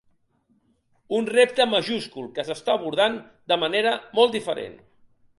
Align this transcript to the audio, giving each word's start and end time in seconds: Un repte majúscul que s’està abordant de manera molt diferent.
Un 1.17 1.27
repte 1.33 1.67
majúscul 1.73 2.25
que 2.37 2.45
s’està 2.47 2.77
abordant 2.79 3.19
de 3.53 3.57
manera 3.65 3.91
molt 4.21 4.35
diferent. 4.39 4.81